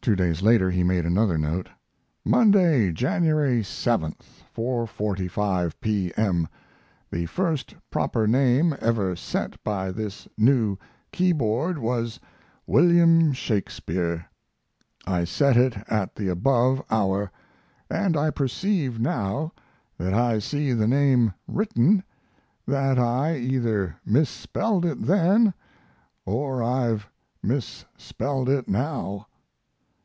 [0.00, 1.68] Two days later he made another note:
[2.24, 4.14] Monday, January 7
[4.56, 6.46] 4.45 P.m.
[7.10, 10.78] The first proper name ever set by this new
[11.10, 12.20] keyboard was
[12.68, 14.26] William Shakspeare.
[15.08, 17.32] I set it at the above hour;
[17.68, 19.52] & I perceive, now
[19.98, 22.04] that I see the name written,
[22.64, 25.52] that I either misspelled it then
[26.24, 27.08] or I've
[27.42, 29.26] misspelled it now.